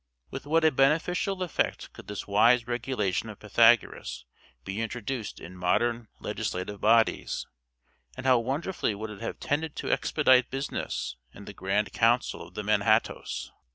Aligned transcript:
With 0.31 0.47
what 0.47 0.65
a 0.65 0.71
beneficial 0.71 1.43
effect 1.43 1.93
could 1.93 2.07
this 2.07 2.27
wise 2.27 2.65
regulation 2.65 3.29
of 3.29 3.37
Pythagoras 3.37 4.25
be 4.65 4.81
introduced 4.81 5.39
in 5.39 5.55
modern 5.55 6.07
legislative 6.19 6.81
bodies 6.81 7.45
and 8.17 8.25
how 8.25 8.39
wonderfully 8.39 8.95
would 8.95 9.11
it 9.11 9.21
have 9.21 9.39
tended 9.39 9.75
to 9.75 9.91
expedite 9.91 10.49
business 10.49 11.17
in 11.35 11.45
the 11.45 11.53
grand 11.53 11.93
council 11.93 12.47
of 12.47 12.55
the 12.55 12.63
Manhattoes. 12.63 13.51